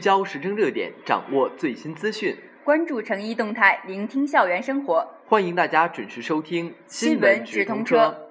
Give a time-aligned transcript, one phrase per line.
[0.00, 5.06] 聚焦时政热点，掌握最新资讯，关注成衣动态，聆听校园生活。
[5.26, 8.30] 欢迎大家准时收听新闻直通车。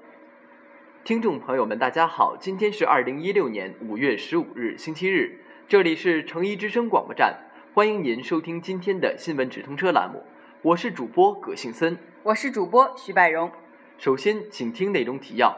[1.04, 7.38] 听众朋友们，大家好，今天是二零一六年五月十五日，星期日，这里是成衣之声广播站，
[7.76, 10.24] 欢迎您收听今天的新闻直通车栏目，
[10.64, 13.52] 我是主播葛幸森，我是主播徐百荣。
[14.00, 15.56] 首先，请听内容提要：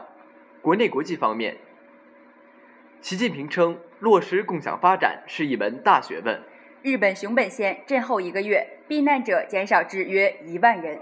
[0.60, 1.56] 国内国际方面，
[3.02, 3.76] 习近平称。
[3.98, 6.40] 落实共享发展是一门大学问。
[6.82, 10.98] 日本熊本县震后一个月，避难者减少至约一万人。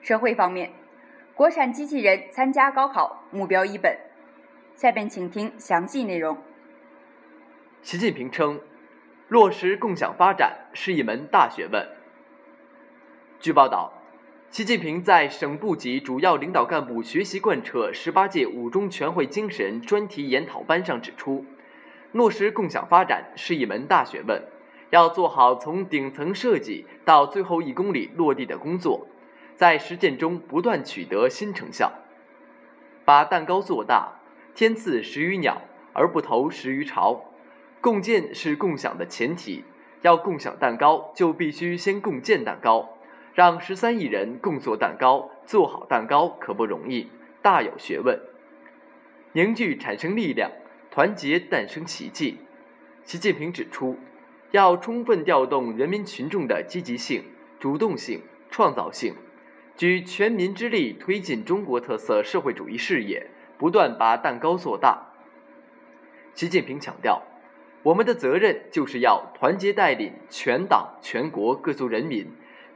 [0.00, 0.72] 社会方面，
[1.34, 3.98] 国产机器人参加高考目标一本。
[4.74, 6.38] 下面请听详细内容。
[7.82, 8.60] 习近平称，
[9.28, 11.86] 落实共享发展是一门大学问。
[13.40, 13.95] 据报道，
[14.56, 21.44] 习近平在省部级主要领导干部学习贯彻十八届五中全会精神专题研讨班上指出。
[22.12, 24.42] 落实共享发展是一门大学问，
[24.88, 29.06] 要做好从顶层设计到最后一公里落地的工作，
[29.54, 31.92] 在实践中不断取得新成效。
[33.04, 34.22] 把蛋糕做大，
[34.54, 35.60] 天赐食于鸟
[35.92, 37.26] 而不投食于巢。
[37.82, 39.64] 共建是共享的前提，
[40.00, 42.95] 要共享蛋糕就必须先共建蛋糕。
[43.36, 47.06] 让十三亿人共做蛋糕，做好蛋糕可不容易，
[47.42, 48.18] 大有学问。
[49.34, 50.50] 凝聚产生力量。
[50.90, 52.38] 团结诞生奇迹。
[53.04, 53.98] 习近平指出，
[54.52, 57.22] 要充分调动人民群众的积极性、
[57.60, 59.14] 主动性、创造性，
[59.76, 65.12] 举全民之力推进中国特色社会主义事业，不断把蛋糕做大。
[66.32, 67.22] 习近平强调，
[67.82, 72.26] 我们的责任就是要团结带领全党全国各族人民，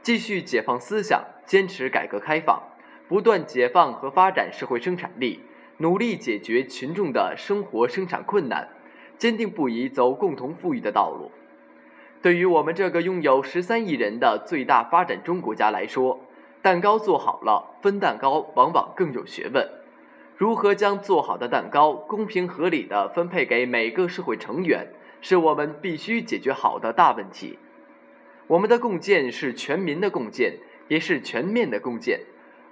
[0.01, 2.59] 继续解放思想，坚持改革开放，
[3.07, 5.41] 不断解放和发展社会生产力。
[5.77, 8.69] 努力解决群众的生活生产困难，
[9.17, 11.31] 坚定不移走共同富裕的道路。
[12.21, 16.19] 对于我们这个拥有十三亿人的最大发展中国家来说，
[16.61, 19.67] 蛋糕做好了，分蛋糕往往更有学问。
[20.37, 24.87] 如何将做好的蛋糕公平合理地分配给每个社会成员，
[25.19, 27.57] 是我们必须解决好的大问题。
[28.51, 30.55] 我们的共建是全民的共建，
[30.89, 32.19] 也是全面的共建。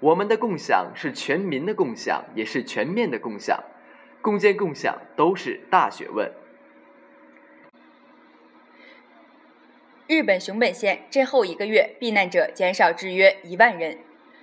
[0.02, 3.58] 我们的共享是全民的共享，也是全面的共享，
[4.22, 6.30] 共建共享都是大学问。
[10.08, 14.00] 日本熊本县震后一个月，避难者减少至约一万人。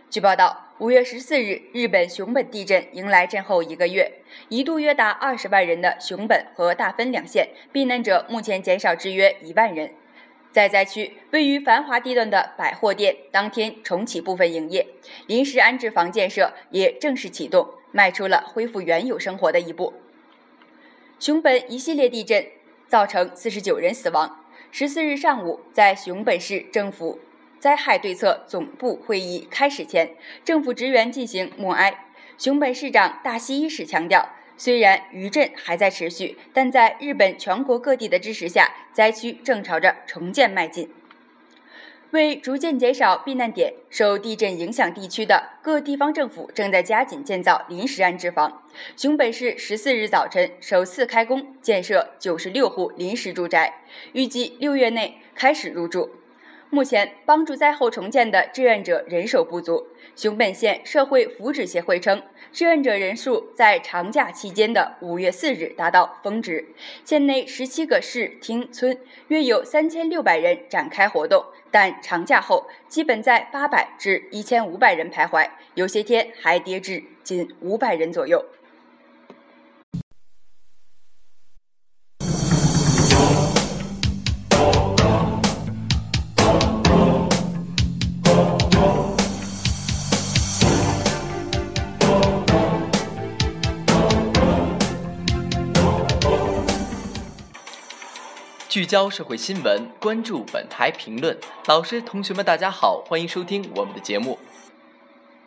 [0.08, 9.92] 据报道，五月十四日，日本熊本地震迎来震后一个月，一度约达二十万人的熊本和大分两县避难者目前减少至约一万人。
[10.56, 14.86] 在灾区位于繁华地段的百货店当天重启部分营业，
[15.26, 19.92] 临时安置房建设也正式启动，迈出了恢复原有生活的一步。
[21.20, 22.46] 熊本一系列地震
[22.88, 24.46] 造成四十九人死亡。
[24.70, 27.20] 十四日上午，在熊本市政府
[27.58, 32.06] 灾害对策总部会议开始前，政府职员进行默哀。
[32.38, 34.26] 熊本市长大西一史强调。
[34.56, 40.90] 虽然余震还在持续，但在日本全国各地的支持下，灾区正朝着重建迈进。
[42.12, 48.62] 为逐渐减少避难点，受地震影响地区的各地方政府正在加紧建造临时安置房。
[48.96, 53.80] 熊本市十四日早晨首次开工建设九十六户临时住宅，
[54.12, 56.10] 预计六月内开始入住。
[56.68, 59.86] 目前，帮助灾后重建的志愿者人手不足。
[60.14, 62.22] 熊本县社会福祉协会称。
[62.52, 66.66] 志愿者人数在长假期间的五月四日达到峰值，
[67.04, 78.42] 县内十七个市町村约有三千六百人展开活动，但长假后基本在八百至一千五百人徘徊，有些天还跌至仅五百人左右。
[98.68, 101.38] 聚焦社会新闻，关注本台评论。
[101.66, 104.38] 老师、同学们，大家好，欢迎收听我们的节目。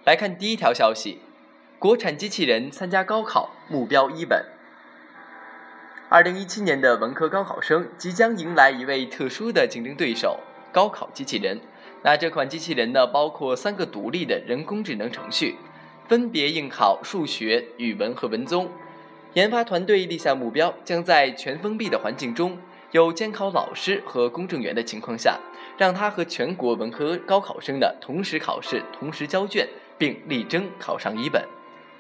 [0.06, 1.20] 来看第一条消息：
[1.78, 4.46] 国产机器人参加高考，目标一本。
[6.08, 10.40] 二零一七年的文科高考生即将迎来一位特殊的竞争对手——
[10.72, 11.60] 高考机器人。
[12.04, 15.58] 那这款机器人呢，包括三个独立的人工智能程序，
[16.08, 18.72] 分别应考数学、语文和文综。
[19.34, 22.58] 研发团队立下目标，将在全封闭的环境中。
[22.92, 25.38] 有监考老师和公证员的情况下，
[25.78, 31.44] 让他和全国文科高考生的同时考试、同时交卷，并力争考上一本。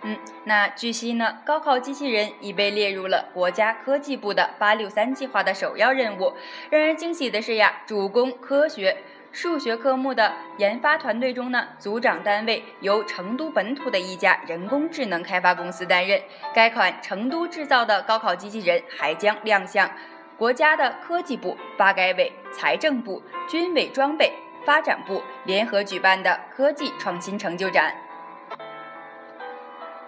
[0.02, 6.34] 嗯，那据悉呢，高考机器人已被列入了国家科技部的“八六三”计划的首要任务。
[6.70, 8.98] 让人惊喜的是呀，主攻科学、
[9.34, 16.20] 数学科目的研发团队中呢，组长单位由成都本土的一家人工智能开发公司担任。
[16.56, 19.92] 该款成都制造的高考机器人还将亮相
[20.40, 24.32] 国家的科技部、发改委、财政部、军委装备
[24.66, 27.94] 发展部联合举办的科技创新成就展。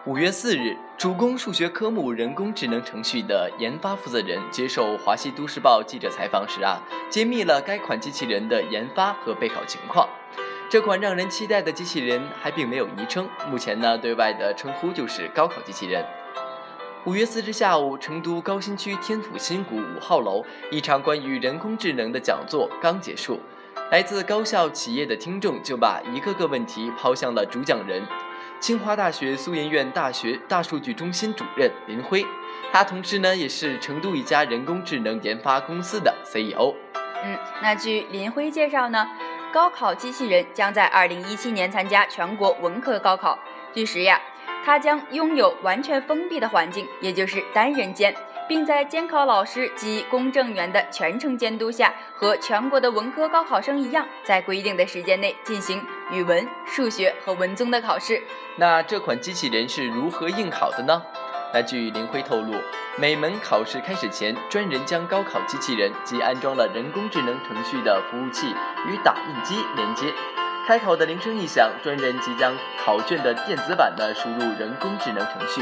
[0.06, 10.08] 五月四日，主攻数学科目人工智能程序的研发负责人接受华西都市报记者采访时啊，揭秘了该款机器人的研发和备考情况。
[10.70, 16.06] 这款让人期待的机器人还并没有昵称，目前呢，对外的称呼就是高考机器人。
[17.06, 23.40] 五月四日下午，成都高新区天府新谷五号楼，一场关于人工智能的讲座刚结束，
[23.90, 28.04] 来自高校、企业的听众就把一个个问题抛向了主讲人。
[28.60, 32.24] 清华大学苏研院大学大数据中心主任林辉，
[32.72, 36.76] 他同时呢也是成都一家人工智能研发公司的 CEO。
[37.24, 39.08] 嗯，那据林辉介绍呢，
[39.52, 43.40] 高考机器人将在二零一七年参加全国文科高考。
[43.74, 44.22] 据实呀，
[44.64, 48.14] 它将拥有完全封闭的环境，也就是单人间。
[48.48, 55.82] 并在监考老师及公证员的全程监督下，和全国的文科高考生一样，在规定的时间内进行
[56.12, 58.22] 语文、数学和文综的考试。
[58.58, 61.02] 那这款机器人是如何应考的呢？
[61.54, 62.54] 那据林辉透露，
[62.98, 68.48] 每门考试开始前，专人将高考机器人及安装了人工智能程序的服务器
[68.86, 70.14] 与打印机连接。
[70.66, 72.54] 开考的铃声一响，专人即将
[72.84, 75.62] 考卷的电子版呢输入人工智能程序。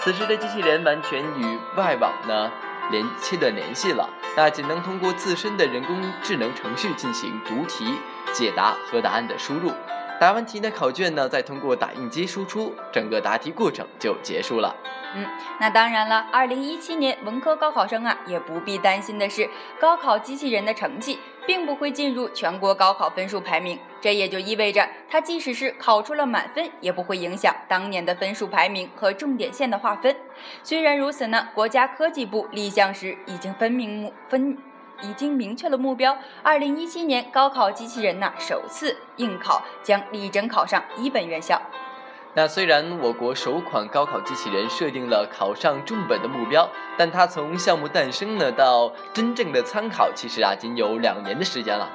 [0.00, 2.50] 此时的机器人完全与外网呢
[2.90, 7.98] 连切断联系了，那仅能通过自身的人工智能程序进行读题、
[8.32, 9.72] 解答和答案的输入。
[10.20, 14.74] 答完题的考卷呢，再通过打印机输出，整个答题过程就结束了。
[15.14, 15.26] 嗯，
[15.58, 19.48] 那当然了，二零一七年文科高考生啊，也不必担心的是，
[19.80, 23.78] 高考机器人的成绩并不会进入全国高考分数排名。
[24.00, 30.16] 这也就意味着，它即使是考出了满分，也不会影响当年的分数排名和重点线的划分。
[30.62, 34.58] 虽然如此呢，国家科技部立项时已经分明目分，
[35.02, 41.60] 已经明确了目标，二零一七年高考机器人呢，首次应考将力争考上一本院校。
[42.34, 51.90] 那虽然我国首款高考机器人设定了考上重本的目标，但它从项目诞生呢到真正的参考，其实啊仅有两年的时间了。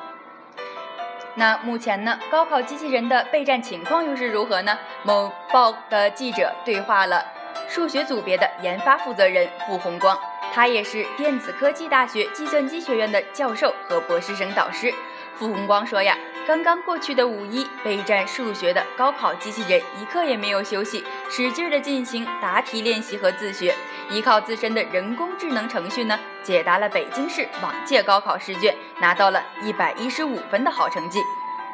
[1.33, 4.77] 那目前呢，高考机器人的备战情况又是如何呢？
[5.01, 7.25] 某报的记者对话了
[7.67, 10.15] 数学组别的研发负责人傅红光，
[10.53, 14.93] 他也是电子科技大学计算机学院的教授和博士生导师。
[15.33, 16.15] 傅红光说呀。
[16.47, 23.75] 刚刚过去的五一，备战数学的高考机器人一刻也没有休息，使劲的进行答题练习和自学，
[24.09, 31.19] 依靠自身的人工智能程序呢，解答了北京市往届高考试卷，拿到了一百一十五分的好成绩。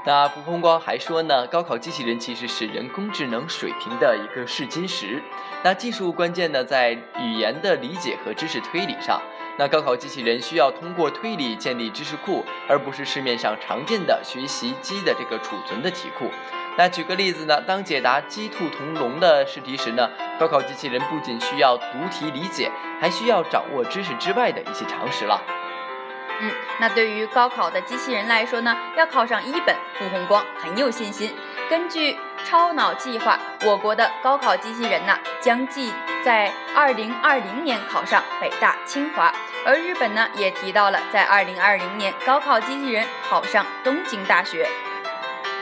[0.07, 5.21] 那蒲风光还说呢，高考机器人其实是人工智能水平的一个试金石，
[5.63, 9.21] 那技术关键呢在语言的理解和知识推理上。
[9.57, 16.29] 那高考机器人需要通过推理建立知识库，而不是市面上常见的学习机的这个储存的题库。
[16.75, 25.39] 那举个例子呢，当解答鸡兔同笼的试题时呢，高考机器人不仅需要读题理解，还需要掌握知识之外的一些常识了。
[26.41, 31.31] 嗯，那对于高考的机器人来说呢，要考上一本，傅红光很有信心。
[31.69, 39.33] 根据超脑计划，我国的高考机器人呢，将继在二零二零年考上北大、清华，
[39.65, 44.67] 而日本呢，也提到了在二零二零年高考机器人考上东京大学。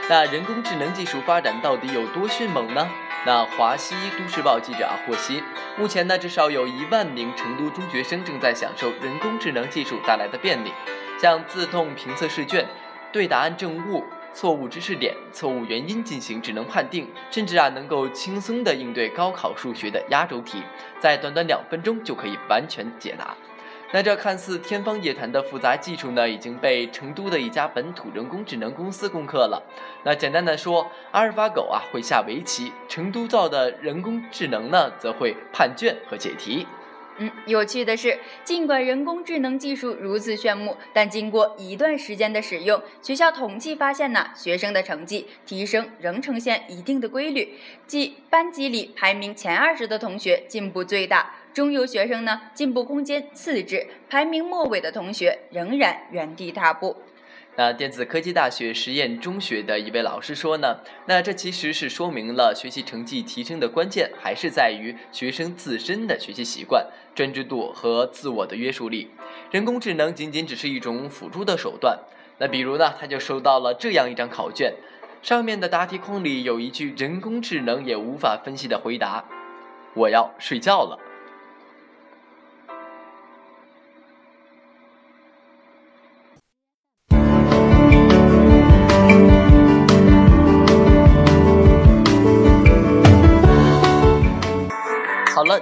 [0.09, 2.89] 那人工智能技术发展到底有多迅猛呢？
[3.25, 5.43] 那华西都市报记者啊获悉，
[5.77, 10.73] 目前呢至少有一万名成都中学生正在享受人工智能技术带来的便利，
[11.21, 12.67] 像自动评测试卷、
[13.11, 14.03] 对答案正误。
[14.33, 20.63] 错误知识点、错误原因进行智能判定，甚至啊能够轻松地应对高考数学的压轴题，
[20.99, 23.35] 在短短两分钟就可以完全解答。
[23.93, 29.61] 那这看似天方夜谭的复杂技术呢，已经被成都的一家本土人工智能公司攻克了。
[30.05, 36.65] 那简单的说，阿尔法狗啊会下围棋，成都造的人工智能呢则会判卷和解题。
[37.17, 56.95] 嗯，有趣的是，尽管人工智能技术如此炫目，但经过一段时间的使用，学校统计发现呢，学生的成绩提升仍呈现一定的规律，即班级里排名前二十的同学进步最大，中游学生呢进步空间次之，排名末尾的同学仍然原地踏步。
[57.57, 69.09] 那电子科技大学实验中学的一位老师说呢，那这其实是说明了学习成绩提升的关键还是在于学生自身的学习习惯、专注度和自我的约束力，
[69.51, 71.99] 人工智能仅仅只是一种辅助的手段。
[72.39, 74.73] 那比如呢，他就收到了这样一张考卷，
[75.21, 79.25] 上面的答题框里有一句人工智能也无法分析的回答
[79.93, 80.97] ：“我要睡觉了。”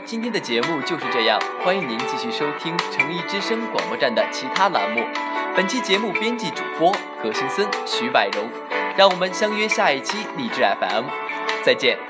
[0.10, 5.04] 今天的节目就是这样，欢迎您继续收听诚意之声广播站的其他栏目。
[5.56, 8.50] 本期节目编辑主播葛星森、徐百荣，
[8.98, 11.06] 让我们相约下一期励志 FM，
[11.64, 12.09] 再见。